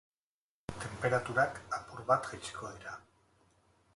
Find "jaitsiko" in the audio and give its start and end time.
2.31-2.75